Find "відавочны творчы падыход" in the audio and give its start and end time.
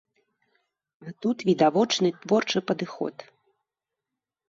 1.51-3.15